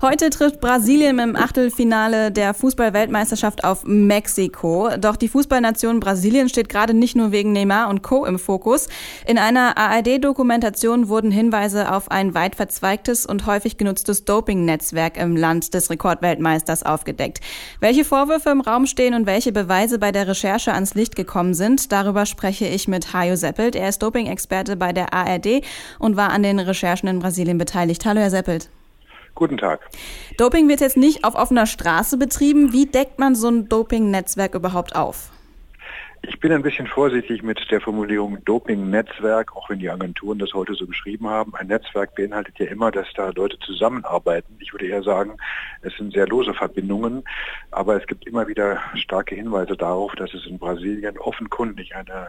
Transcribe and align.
Heute 0.00 0.30
trifft 0.30 0.60
Brasilien 0.60 1.18
im 1.18 1.34
Achtelfinale 1.34 2.30
der 2.30 2.54
Fußball-Weltmeisterschaft 2.54 3.64
auf 3.64 3.82
Mexiko. 3.84 4.90
Doch 4.96 5.16
die 5.16 5.26
Fußballnation 5.26 5.98
Brasilien 5.98 6.48
steht 6.48 6.68
gerade 6.68 6.94
nicht 6.94 7.16
nur 7.16 7.32
wegen 7.32 7.50
Neymar 7.50 7.88
und 7.88 8.04
Co. 8.04 8.24
im 8.24 8.38
Fokus. 8.38 8.86
In 9.26 9.38
einer 9.38 9.76
ARD-Dokumentation 9.76 11.08
wurden 11.08 11.32
Hinweise 11.32 11.92
auf 11.92 12.12
ein 12.12 12.32
weit 12.34 12.54
verzweigtes 12.54 13.26
und 13.26 13.46
häufig 13.46 13.76
genutztes 13.76 14.24
Doping-Netzwerk 14.24 15.16
im 15.16 15.34
Land 15.34 15.74
des 15.74 15.90
Rekordweltmeisters 15.90 16.84
aufgedeckt. 16.84 17.40
Welche 17.80 18.04
Vorwürfe 18.04 18.50
im 18.50 18.60
Raum 18.60 18.86
stehen 18.86 19.14
und 19.14 19.26
welche 19.26 19.50
Beweise 19.50 19.98
bei 19.98 20.12
der 20.12 20.28
Recherche 20.28 20.74
ans 20.74 20.94
Licht 20.94 21.16
gekommen 21.16 21.54
sind, 21.54 21.90
darüber 21.90 22.24
spreche 22.24 22.68
ich 22.68 22.86
mit 22.86 23.14
Hajo 23.14 23.34
Seppelt. 23.34 23.74
Er 23.74 23.88
ist 23.88 24.00
Doping-Experte 24.00 24.76
bei 24.76 24.92
der 24.92 25.12
ARD 25.12 25.64
und 25.98 26.16
war 26.16 26.30
an 26.30 26.44
den 26.44 26.60
Recherchen 26.60 27.08
in 27.08 27.18
Brasilien 27.18 27.58
beteiligt. 27.58 28.06
Hallo, 28.06 28.20
Herr 28.20 28.30
Seppelt. 28.30 28.70
Guten 29.38 29.56
Tag. 29.56 29.78
Doping 30.36 30.68
wird 30.68 30.80
jetzt 30.80 30.96
nicht 30.96 31.22
auf 31.22 31.36
offener 31.36 31.66
Straße 31.66 32.18
betrieben. 32.18 32.72
Wie 32.72 32.86
deckt 32.86 33.20
man 33.20 33.36
so 33.36 33.46
ein 33.48 33.68
Doping-Netzwerk 33.68 34.56
überhaupt 34.56 34.96
auf? 34.96 35.30
Ich 36.22 36.40
bin 36.40 36.50
ein 36.50 36.62
bisschen 36.62 36.88
vorsichtig 36.88 37.44
mit 37.44 37.60
der 37.70 37.80
Formulierung 37.80 38.44
Doping-Netzwerk, 38.44 39.54
auch 39.54 39.70
wenn 39.70 39.78
die 39.78 39.90
Agenturen 39.90 40.40
das 40.40 40.54
heute 40.54 40.74
so 40.74 40.88
beschrieben 40.88 41.28
haben. 41.28 41.54
Ein 41.54 41.68
Netzwerk 41.68 42.16
beinhaltet 42.16 42.58
ja 42.58 42.66
immer, 42.66 42.90
dass 42.90 43.06
da 43.14 43.30
Leute 43.30 43.56
zusammenarbeiten. 43.60 44.56
Ich 44.58 44.72
würde 44.72 44.88
eher 44.88 45.04
sagen, 45.04 45.36
es 45.82 45.94
sind 45.96 46.14
sehr 46.14 46.26
lose 46.26 46.52
Verbindungen, 46.52 47.22
aber 47.70 47.94
es 47.94 48.08
gibt 48.08 48.26
immer 48.26 48.48
wieder 48.48 48.80
starke 48.96 49.36
Hinweise 49.36 49.76
darauf, 49.76 50.16
dass 50.16 50.34
es 50.34 50.46
in 50.46 50.58
Brasilien 50.58 51.16
offenkundig 51.16 51.94
eine 51.94 52.26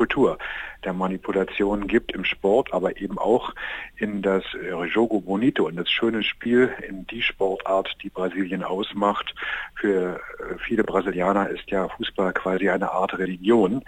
Kultur 0.00 0.38
der 0.82 0.94
Manipulation 0.94 1.86
gibt 1.86 2.12
im 2.12 2.24
Sport, 2.24 2.72
aber 2.72 2.96
eben 3.02 3.18
auch 3.18 3.52
in 3.96 4.22
das 4.22 4.42
äh, 4.54 4.84
Jogo 4.86 5.20
Bonito, 5.20 5.68
in 5.68 5.76
das 5.76 5.90
schöne 5.90 6.22
Spiel, 6.22 6.70
in 6.88 7.06
die 7.08 7.20
Sportart, 7.20 7.98
die 8.02 8.08
Brasilien 8.08 8.62
ausmacht. 8.62 9.34
Für 9.74 10.16
äh, 10.38 10.56
viele 10.66 10.84
Brasilianer 10.84 11.50
ist 11.50 11.70
ja 11.70 11.86
Fußball 11.86 12.32
quasi 12.32 12.70
eine 12.70 12.92
Art 12.92 13.18
Religion. 13.18 13.84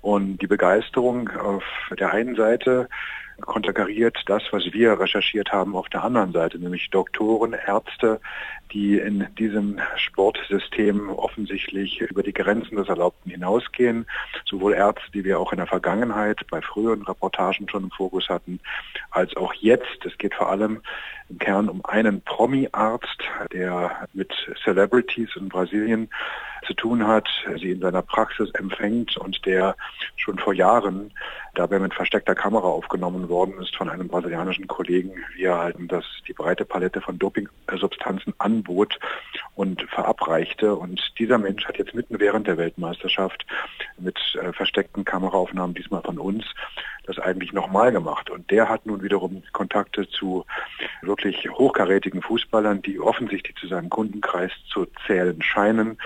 Und 0.00 0.38
die 0.38 0.46
Begeisterung 0.46 1.28
auf 1.30 1.64
der 1.98 2.12
einen 2.12 2.36
Seite 2.36 2.88
konterkariert 3.40 4.18
das, 4.26 4.42
was 4.50 4.72
wir 4.72 4.98
recherchiert 4.98 5.52
haben 5.52 5.76
auf 5.76 5.88
der 5.88 6.04
anderen 6.04 6.32
Seite, 6.32 6.58
nämlich 6.58 6.90
Doktoren, 6.90 7.52
Ärzte, 7.52 8.20
die 8.72 8.98
in 8.98 9.26
diesem 9.38 9.80
Sportsystem 9.96 11.08
offensichtlich 11.10 12.00
über 12.00 12.22
die 12.22 12.32
Grenzen 12.32 12.76
des 12.76 12.88
Erlaubten 12.88 13.30
hinausgehen. 13.30 14.06
Sowohl 14.44 14.74
Ärzte, 14.74 15.10
die 15.12 15.24
wir 15.24 15.38
auch 15.40 15.52
in 15.52 15.58
der 15.58 15.66
Vergangenheit 15.66 16.40
bei 16.50 16.60
früheren 16.60 17.02
Reportagen 17.02 17.68
schon 17.68 17.84
im 17.84 17.90
Fokus 17.90 18.28
hatten, 18.28 18.60
als 19.10 19.36
auch 19.36 19.54
jetzt. 19.54 20.04
Es 20.04 20.16
geht 20.18 20.34
vor 20.34 20.50
allem 20.50 20.82
im 21.28 21.38
Kern 21.38 21.68
um 21.68 21.84
einen 21.84 22.22
Promi-Arzt, 22.22 23.22
der 23.52 24.08
mit 24.12 24.32
Celebrities 24.64 25.30
in 25.36 25.48
Brasilien 25.48 26.08
zu 26.66 26.74
tun 26.74 27.06
hat, 27.06 27.28
sie 27.60 27.70
in 27.70 27.80
seiner 27.80 28.02
Praxis 28.02 28.50
empfängt 28.52 29.16
und 29.16 29.44
der 29.46 29.76
schon 30.16 30.38
vor 30.38 30.54
Jahren 30.54 31.12
dabei 31.54 31.78
mit 31.78 31.94
versteckter 31.94 32.34
Kamera 32.34 32.66
aufgenommen 32.66 33.28
worden 33.28 33.54
ist 33.60 33.76
von 33.76 33.88
einem 33.88 34.08
brasilianischen 34.08 34.66
Kollegen, 34.66 35.12
wie 35.34 35.44
er 35.44 35.58
halt 35.58 35.76
das, 35.88 36.04
die 36.26 36.32
breite 36.32 36.64
Palette 36.64 37.00
von 37.00 37.18
Dopingsubstanzen 37.18 38.34
anbot 38.38 38.98
und 39.58 39.82
verabreichte. 39.90 40.76
Und 40.76 41.00
dieser 41.18 41.36
Mensch 41.36 41.66
hat 41.66 41.78
jetzt 41.78 41.92
mitten 41.92 42.20
während 42.20 42.46
der 42.46 42.56
Weltmeisterschaft 42.58 43.44
mit 43.98 44.16
äh, 44.40 44.52
versteckten 44.52 45.04
Kameraaufnahmen, 45.04 45.74
diesmal 45.74 46.02
von 46.02 46.18
uns, 46.18 46.44
das 47.06 47.18
eigentlich 47.18 47.52
nochmal 47.52 47.90
gemacht. 47.90 48.30
Und 48.30 48.52
der 48.52 48.68
hat 48.68 48.86
nun 48.86 49.02
wiederum 49.02 49.42
Kontakte 49.52 50.08
zu 50.08 50.46
wirklich 51.02 51.50
hochkarätigen 51.50 52.22
Fußballern, 52.22 52.82
die 52.82 53.00
offensichtlich 53.00 53.56
zu 53.56 53.66
seinem 53.66 53.90
Kundenkreis 53.90 54.52
zu 54.72 54.86
zählen 55.08 55.42
scheinen. 55.42 55.98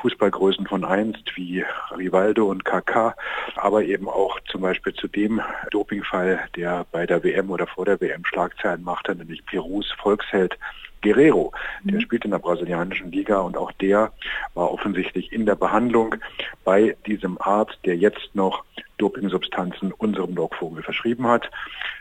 Fußballgrößen 0.00 0.66
von 0.66 0.84
einst 0.86 1.36
wie 1.36 1.66
Rivaldo 1.98 2.46
und 2.46 2.64
Kaká, 2.64 3.12
aber 3.56 3.84
eben 3.84 4.08
auch 4.08 4.40
zum 4.50 4.62
Beispiel 4.62 4.94
zu 4.94 5.06
dem 5.06 5.42
Dopingfall, 5.70 6.40
der 6.56 6.86
bei 6.92 7.04
der 7.04 7.22
WM 7.22 7.50
oder 7.50 7.66
vor 7.66 7.84
der 7.84 8.00
WM 8.00 8.24
Schlagzeilen 8.24 8.82
machte, 8.82 9.14
nämlich 9.14 9.44
Perus 9.44 9.92
Volksheld 9.98 10.56
Guerrero. 11.02 11.52
Der 11.84 11.94
mhm. 11.94 12.00
spielt 12.00 12.24
in 12.24 12.30
der 12.30 12.38
brasilianischen 12.38 13.12
Liga 13.12 13.38
und 13.40 13.56
auch 13.56 13.72
der 13.72 14.12
war 14.54 14.72
offensichtlich 14.72 15.32
in 15.32 15.46
der 15.46 15.56
Behandlung 15.56 16.16
bei 16.64 16.96
diesem 17.06 17.40
Arzt, 17.40 17.78
der 17.84 17.96
jetzt 17.96 18.30
noch 18.34 18.64
Dopingsubstanzen 18.98 19.92
unserem 19.92 20.34
Lockvogel 20.34 20.82
verschrieben 20.82 21.26
hat. 21.26 21.50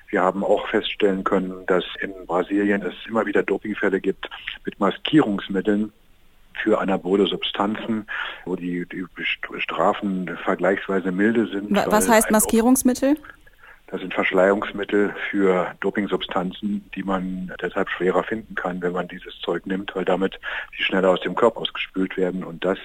Wir 0.10 0.22
haben 0.22 0.44
auch 0.44 0.68
feststellen 0.68 1.24
können, 1.24 1.66
dass 1.68 1.84
in 2.00 2.14
Brasilien 2.26 2.82
es 2.84 2.94
immer 3.08 3.26
wieder 3.26 3.44
Dopingfälle 3.44 4.00
gibt 4.00 4.30
mit 4.64 4.80
Maskierungsmitteln, 4.80 5.92
für 6.64 6.80
anabole 6.80 7.28
Substanzen, 7.28 8.08
wo 8.46 8.56
die, 8.56 8.86
die 8.88 9.06
Strafen 9.60 10.38
vergleichsweise 10.44 11.12
milde 11.12 11.48
sind. 11.48 11.72
Was 11.72 12.10
heißt 12.10 12.32
Maskierungsmittel? 12.32 13.18
Das 13.88 14.02
sind 14.02 14.16
Verschleierungsmittel 14.16 15.14
für 15.30 15.76
Dopingsubstanzen, 15.80 16.90
die 16.96 17.04
man 17.04 17.54
deshalb 17.62 17.90
schwerer 17.90 18.24
finden 18.24 18.56
kann, 18.56 18.82
wenn 18.82 18.94
man 18.94 19.08
dieses 19.08 19.40
Zeug 19.42 19.68
nimmt, 19.68 19.96
weil 19.96 20.06
damit 20.06 20.40
sie 20.76 20.84
schneller 20.84 21.12
aus 21.12 21.22
dem 21.22 21.36
Körper 21.36 21.62
ausgespült 21.62 22.18
werden. 22.18 22.44
Und 22.44 22.66
das 22.66 22.80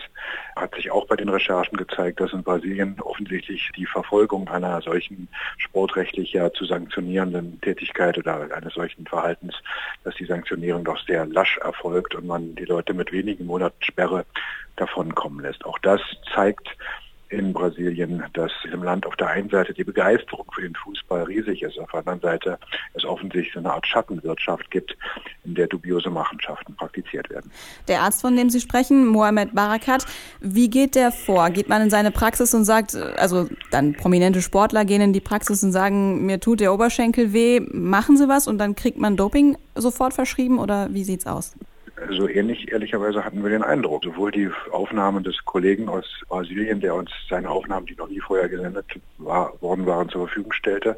hat 0.56 0.75
sich 0.75 0.91
auch 0.91 1.06
bei 1.06 1.16
den 1.16 1.31
Recherchen 1.31 1.78
gezeigt, 1.78 2.21
dass 2.21 2.34
in 2.34 2.43
Brasilien 2.43 3.00
offensichtlich 3.00 3.71
die 3.77 3.87
Verfolgung 3.87 4.49
einer 4.49 4.83
solchen 4.83 5.28
sportrechtlich 5.56 6.34
ja 6.34 6.53
zu 6.53 6.66
sanktionierenden 6.66 7.60
Tätigkeit 7.62 8.19
oder 8.19 8.55
eines 8.55 8.75
solchen 8.75 9.06
Verhaltens, 9.06 9.55
dass 10.05 10.15
die 10.16 10.27
Sanktionierung 10.27 10.84
doch 10.84 10.99
sehr 11.06 11.25
lasch 11.25 11.56
erfolgt 11.59 12.15
und 12.15 12.27
man 12.27 12.55
die 12.56 12.66
Leute 12.66 12.93
mit 12.93 13.10
wenigen 13.10 13.47
Monaten 13.47 13.83
Sperre 13.83 14.27
davonkommen 14.77 15.41
lässt. 15.41 15.65
Auch 15.65 15.78
das 15.78 16.00
zeigt, 16.34 16.69
in 17.31 17.53
Brasilien, 17.53 18.25
dass 18.33 18.51
im 18.73 18.83
Land 18.83 19.07
auf 19.07 19.17
der 19.17 19.29
einen 19.29 19.49
Seite 19.49 19.73
die 19.73 19.85
Begeisterung 19.85 20.47
für 20.53 20.63
den 20.63 20.75
Fußball 20.75 21.23
riesig 21.23 21.63
ist, 21.63 21.79
auf 21.79 21.91
der 21.93 22.01
anderen 22.01 22.21
Seite 22.21 22.59
es 22.95 23.05
offensichtlich 23.05 23.57
eine 23.57 23.73
Art 23.73 23.87
Schattenwirtschaft 23.87 24.71
gibt, 24.71 24.97
in 25.45 25.55
der 25.55 25.69
dubiose 25.69 26.11
Machenschaften 26.11 26.75
praktiziert 26.75 27.31
werden. 27.31 27.51
Der 27.87 28.03
Arzt, 28.03 28.21
von 28.21 28.37
dem 28.37 28.51
Sie 28.51 28.61
sprechen, 28.61 29.07
Mohamed 29.07 29.55
Barakat, 29.55 30.07
wie 30.41 30.69
geht 30.69 30.97
der 30.97 31.13
vor? 31.13 31.51
Geht 31.51 31.69
man 31.69 31.83
in 31.83 31.91
seine 31.91 32.11
Praxis 32.11 32.53
und 32.53 32.65
sagt, 32.65 32.97
also 32.97 33.49
dann 33.71 33.95
prominente 33.95 34.43
Sportler 34.43 34.85
gehen 34.85 35.01
in 35.01 35.13
die 35.13 35.21
Praxis 35.21 35.63
und 35.63 35.71
sagen, 35.71 36.27
mir 36.27 36.41
tut 36.41 36.59
der 36.59 36.75
Oberschenkel 36.75 37.33
weh, 37.33 37.61
machen 37.73 38.17
Sie 38.17 38.29
was 38.29 38.49
und 38.49 38.59
dann 38.59 38.75
kriegt 38.75 38.99
man 38.99 39.17
Doping 39.17 39.57
sofort 39.77 40.15
verschrieben 40.15 40.59
oder 40.59 40.93
wie 40.93 41.05
sieht's 41.05 41.27
aus? 41.27 41.55
So 42.10 42.28
ähnlich, 42.28 42.71
ehrlicherweise, 42.71 43.25
hatten 43.25 43.43
wir 43.43 43.50
den 43.50 43.62
Eindruck. 43.62 44.04
Sowohl 44.04 44.31
die 44.31 44.50
Aufnahmen 44.72 45.25
des 45.25 45.44
Kollegen 45.44 45.88
aus 45.88 46.04
Brasilien, 46.28 46.81
der 46.81 46.94
uns 46.94 47.10
seine 47.28 47.50
Aufnahmen, 47.50 47.87
die 47.87 47.94
noch 47.94 48.09
nie 48.09 48.21
vorher 48.21 48.48
gesendet 48.48 48.87
war, 49.19 49.53
worden 49.60 49.87
waren, 49.87 50.09
zur 50.09 50.26
Verfügung 50.26 50.53
stellte, 50.53 50.97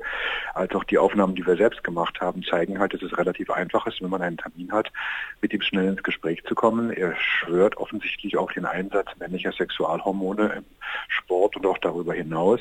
als 0.55 0.75
auch 0.75 0.85
die 0.85 0.99
Aufnahmen, 0.99 1.35
die 1.35 1.47
wir 1.47 1.57
selbst 1.57 1.85
gemacht 1.85 2.21
haben, 2.21 2.43
zeigen 2.43 2.79
halt, 2.79 2.95
dass 2.95 3.03
es 3.03 3.17
relativ 3.17 3.51
einfach 3.51 3.87
ist, 3.87 4.01
wenn 4.03 4.11
man 4.11 4.23
einen 4.23 4.39
Termin 4.39 4.73
hat, 4.73 4.93
mit 5.41 5.53
ihm 5.53 5.63
schnell 5.63 5.89
ins 5.89 6.03
Gespräch 6.03 6.43
zu 6.45 6.55
kommen. 6.55 6.91
Er 6.91 7.15
schwört 7.17 7.77
offensichtlich 7.77 8.37
auf 8.37 8.53
den 8.53 8.65
Einsatz 8.65 9.09
männlicher 9.19 9.53
Sexualhormone 9.53 10.53
im 10.57 10.65
Sport 11.09 11.57
und 11.57 11.67
auch 11.67 11.79
darüber 11.79 12.15
hinaus. 12.15 12.61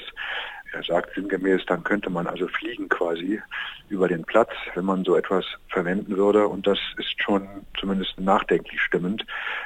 Er 0.74 0.84
sagt 0.84 1.16
sinngemäß, 1.16 1.66
dann 1.66 1.84
könnte 1.84 2.10
man 2.10 2.28
also 2.28 2.48
fliegen 2.48 2.88
quasi 2.88 3.42
über 3.90 4.08
den 4.08 4.24
Platz, 4.24 4.52
wenn 4.74 4.86
man 4.86 5.04
so 5.04 5.18
etwas 5.18 5.46
verwenden 5.68 6.16
würde. 6.16 6.48
Und 6.48 6.66
das 6.66 6.80
ist 6.98 7.22
schon 7.22 7.46
zumindest 7.78 8.18
nachdenklich 8.18 8.82
stimmend. 8.82 9.26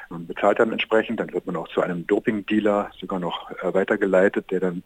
Man 0.09 0.25
bezahlt 0.25 0.59
dann 0.59 0.71
entsprechend, 0.71 1.19
dann 1.19 1.31
wird 1.31 1.45
man 1.45 1.57
auch 1.57 1.67
zu 1.67 1.81
einem 1.81 2.07
Doping-Dealer 2.07 2.89
sogar 2.99 3.19
noch 3.19 3.51
äh, 3.51 3.71
weitergeleitet, 3.73 4.49
der 4.49 4.61
dann 4.61 4.83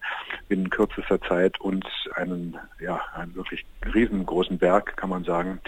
binnen 0.48 0.68
kürzester 0.68 1.20
Zeit 1.22 1.58
uns 1.60 1.86
einen, 2.14 2.58
ja, 2.80 3.00
einen 3.14 3.34
wirklich 3.34 3.64
riesengroßen 3.94 4.58
Berg, 4.58 4.98
kann 4.98 5.08
man 5.08 5.24
sagen, 5.24 5.60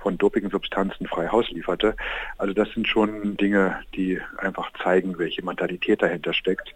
von 0.00 0.18
Dopingsubstanzen 0.18 1.06
frei 1.06 1.28
Haus 1.28 1.48
lieferte. 1.50 1.94
Also 2.36 2.52
das 2.52 2.68
sind 2.72 2.88
schon 2.88 3.36
Dinge, 3.36 3.80
die 3.94 4.20
einfach 4.38 4.72
zeigen, 4.82 5.18
welche 5.18 5.44
Mentalität 5.44 6.02
dahinter 6.02 6.32
steckt 6.32 6.74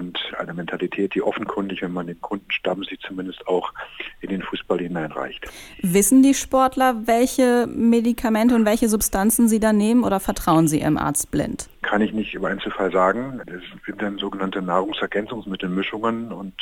und 0.00 0.18
eine 0.38 0.54
Mentalität, 0.54 1.14
die 1.14 1.22
offenkundig, 1.22 1.82
wenn 1.82 1.92
man 1.92 2.06
den 2.06 2.20
Kunden 2.20 2.50
stammt, 2.50 2.86
sie 2.88 2.98
zumindest 2.98 3.46
auch 3.46 3.72
in 4.20 4.30
den 4.30 4.42
Fußball 4.42 4.78
hineinreicht. 4.78 5.46
Wissen 5.82 6.22
die 6.22 6.34
Sportler, 6.34 7.06
welche 7.06 7.66
Medikamente 7.68 8.54
und 8.54 8.64
welche 8.64 8.88
Substanzen 8.88 9.48
sie 9.48 9.60
da 9.60 9.72
nehmen 9.72 10.02
oder 10.02 10.18
vertrauen 10.18 10.68
sie 10.68 10.80
ihrem 10.80 10.96
Arzt 10.96 11.30
blind? 11.30 11.68
Kann 11.82 12.00
ich 12.00 12.12
nicht 12.12 12.34
im 12.34 12.44
Einzelfall 12.44 12.90
sagen. 12.90 13.40
Das 13.46 13.60
sind 13.84 14.00
dann 14.00 14.18
sogenannte 14.18 14.62
Nahrungsergänzungsmittelmischungen 14.62 16.32
und 16.32 16.54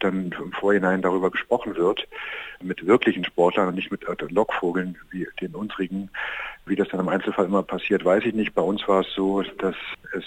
dann 0.00 0.32
im 0.32 0.52
Vorhinein 0.52 1.02
darüber 1.02 1.30
gesprochen 1.30 1.76
wird, 1.76 2.06
mit 2.62 2.86
wirklichen 2.86 3.24
Sportlern 3.24 3.68
und 3.68 3.74
nicht 3.74 3.90
mit 3.90 4.04
Lockvogeln 4.30 4.96
wie 5.10 5.26
den 5.40 5.54
unsrigen. 5.54 6.10
Wie 6.66 6.76
das 6.76 6.88
dann 6.88 7.00
im 7.00 7.08
Einzelfall 7.08 7.44
immer 7.44 7.62
passiert, 7.62 8.04
weiß 8.04 8.24
ich 8.24 8.34
nicht. 8.34 8.54
Bei 8.54 8.62
uns 8.62 8.86
war 8.88 9.00
es 9.00 9.12
so, 9.14 9.42
dass 9.42 9.76
es 10.16 10.24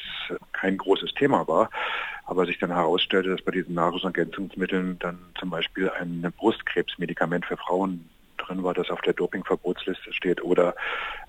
kein 0.53 0.77
großes 0.77 1.13
Thema 1.13 1.47
war. 1.47 1.69
Aber 2.27 2.45
sich 2.45 2.59
dann 2.59 2.71
herausstellte, 2.71 3.29
dass 3.29 3.41
bei 3.41 3.51
diesen 3.51 3.73
Nahrungsergänzungsmitteln 3.73 4.99
dann 4.99 5.17
zum 5.39 5.49
Beispiel 5.49 5.89
ein 5.89 6.31
Brustkrebsmedikament 6.37 7.45
für 7.45 7.57
Frauen 7.57 8.07
drin 8.37 8.63
war, 8.63 8.73
das 8.73 8.89
auf 8.89 9.01
der 9.01 9.13
Dopingverbotsliste 9.13 10.13
steht, 10.13 10.43
oder 10.43 10.75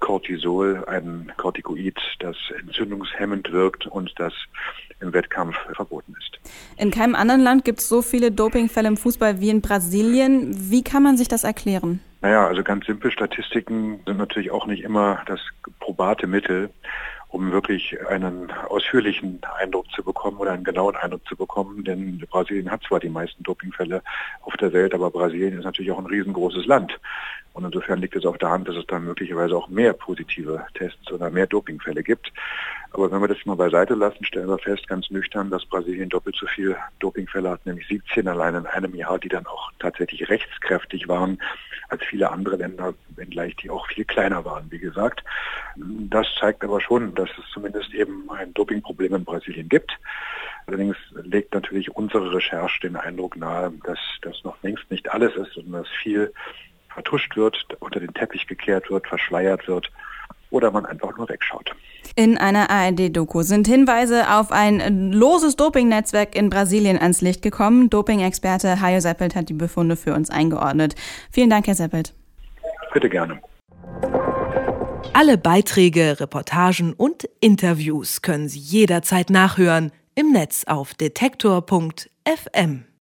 Cortisol, 0.01 0.85
ein 0.87 1.33
Corticoid, 1.37 1.99
das 2.19 2.37
entzündungshemmend 2.61 3.51
wirkt 3.53 3.87
und 3.87 4.13
das 4.17 4.33
im 5.01 5.13
Wettkampf 5.13 5.57
verboten 5.75 6.15
ist. 6.19 6.39
In 6.77 6.91
keinem 6.91 7.15
anderen 7.15 7.41
Land 7.41 7.65
gibt 7.65 7.79
es 7.79 7.89
so 7.89 8.03
viele 8.03 8.33
Dopingfälle 8.33 8.89
im 8.89 8.97
Fußball 8.97 9.41
wie 9.41 9.51
in 9.51 9.61
Brasilien. 9.61 10.71
Wie 10.71 10.83
kann 10.83 11.05
man 11.05 11.17
sich 11.17 11.29
das 11.29 11.45
erklären? 11.45 12.01
Naja, 12.21 12.49
also 12.49 12.65
ganz 12.65 12.87
simpel, 12.87 13.13
Statistiken 13.13 14.01
sind 14.05 14.19
natürlich 14.19 14.51
auch 14.51 14.67
nicht 14.67 14.83
immer 14.83 15.23
das 15.27 15.41
probate 15.79 16.27
Mittel 16.27 16.71
um 17.29 17.53
wirklich 17.53 17.97
einen 18.09 18.51
ausführlichen 18.51 19.41
Eindruck 19.59 19.91
zu 19.93 20.03
bekommen 20.03 20.39
oder 20.39 20.53
einen 20.53 20.65
genauen 20.65 20.97
Eindruck 20.97 21.27
zu 21.27 21.37
bekommen. 21.37 21.85
Denn 21.85 22.19
Brasilien 22.31 22.71
hat 22.71 22.83
zwar 22.83 23.01
die 23.01 23.11
meisten 23.11 23.43
Dopingfälle 23.43 24.03
auf 24.43 24.57
der 24.57 24.73
Welt, 24.73 24.95
aber 24.95 25.11
Brasilien 25.11 25.59
ist 25.59 25.65
natürlich 25.65 25.93
auch 25.93 25.99
ein 25.99 26.07
riesengroßes 26.07 26.67
Land. 26.67 26.99
Und 27.53 27.65
insofern 27.65 28.01
liegt 28.01 28.15
es 28.15 28.25
auf 28.25 28.39
der 28.39 28.51
Hand, 28.51 28.69
dass 28.69 28.77
es 28.77 28.87
da 28.87 28.99
möglicherweise 28.99 29.57
auch 29.57 29.69
mehr 29.69 29.93
positive 29.93 30.65
Tests 30.75 31.11
oder 31.11 31.31
mehr 31.31 31.47
Dopingfälle 31.47 32.03
gibt. 32.03 32.33
Aber 32.93 33.11
wenn 33.11 33.21
wir 33.21 33.29
das 33.29 33.45
mal 33.45 33.57
beiseite 33.57 33.95
lassen, 33.95 34.25
stellen 34.25 34.49
wir 34.49 34.59
fest, 34.59 34.87
ganz 34.89 35.11
nüchtern, 35.11 35.51
dass 35.51 35.67
Brasilien 35.67 36.09
doppelt 36.09 36.37
so 36.37 36.47
viele 36.47 36.77
Dopingfälle 37.01 37.51
hat, 37.51 37.67
nämlich 37.67 37.87
17 37.89 38.29
allein 38.29 38.55
in 38.55 38.67
einem 38.67 38.95
Jahr, 38.95 39.19
die 39.19 39.29
dann 39.29 39.47
auch 39.47 39.73
tatsächlich 39.79 40.29
rechtskräftig 40.29 41.09
waren 41.09 41.39
als 41.89 42.03
viele 42.05 42.31
andere 42.31 42.57
Länder, 42.57 42.95
wenngleich 43.17 43.57
die 43.57 43.71
auch 43.71 43.87
viel 43.89 44.05
kleiner 44.05 44.45
waren, 44.45 44.71
wie 44.71 44.79
gesagt. 44.79 45.23
Das 45.77 46.27
zeigt 46.39 46.63
aber 46.65 46.81
schon, 46.81 47.15
dass 47.15 47.31
es 47.39 47.45
zumindest 47.53 47.93
eben 47.95 48.31
ein 48.31 48.53
Dopingproblem 48.55 49.15
in 49.15 49.25
Brasilien 49.25 49.69
gibt. 49.69 49.93
Allerdings 50.67 50.97
legt 51.23 51.55
natürlich 51.55 51.91
unsere 51.97 52.35
Recherche 52.35 52.81
den 52.81 52.97
Eindruck 52.97 53.37
nahe, 53.37 53.73
dass 53.85 53.99
das 54.21 54.45
noch 54.45 54.63
längst 54.63 54.91
nicht 54.91 55.11
alles 55.11 55.35
ist 55.35 55.57
und 55.57 55.73
dass 55.73 55.89
viel 56.03 56.33
vertuscht 56.99 57.37
wird, 57.37 57.57
unter 57.81 58.01
den 58.01 58.13
Teppich 58.13 58.47
gekehrt 58.47 58.91
wird, 58.91 59.07
verschleiert 59.07 59.69
wird 59.69 59.91
oder 60.51 60.71
man 60.71 60.85
einfach 60.87 61.17
nur 61.17 61.29
wegschaut. 61.29 61.75
In 62.17 62.39
einer 62.39 62.71
ARD-Doku 62.71 63.43
sind 63.43 63.69
Hinweise 63.69 64.31
auf 64.31 64.51
ein 64.51 65.13
loses 65.13 65.57
Dopingnetzwerk 65.57 66.35
in 66.35 66.51
Brasilien 66.51 66.99
ans 66.99 67.21
Licht 67.21 67.43
gekommen. 67.43 67.91
Doping-Experte 67.91 68.81
Hajo 68.81 69.01
Seppelt 69.01 69.37
hat 69.37 69.49
die 69.49 69.55
Befunde 69.55 69.95
für 69.95 70.15
uns 70.15 70.31
eingeordnet. 70.31 70.95
Vielen 71.31 71.51
Dank, 71.51 71.67
Herr 71.67 71.75
Seppelt. 71.75 72.15
Bitte 72.93 73.09
gerne. 73.09 73.41
Alle 75.13 75.39
Beiträge, 75.39 76.19
Reportagen 76.19 76.95
und 76.95 77.29
Interviews 77.41 78.23
können 78.23 78.49
Sie 78.49 78.59
jederzeit 78.59 79.31
nachhören 79.31 79.93
im 80.15 80.33
Netz 80.33 80.65
auf 80.67 80.95
detektor.fm. 80.95 82.89